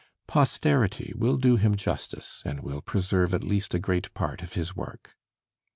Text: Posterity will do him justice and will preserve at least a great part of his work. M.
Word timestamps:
Posterity 0.25 1.13
will 1.15 1.37
do 1.37 1.57
him 1.57 1.75
justice 1.75 2.41
and 2.43 2.61
will 2.61 2.81
preserve 2.81 3.35
at 3.35 3.43
least 3.43 3.75
a 3.75 3.79
great 3.79 4.11
part 4.15 4.41
of 4.41 4.53
his 4.53 4.75
work. 4.75 5.09
M. 5.09 5.13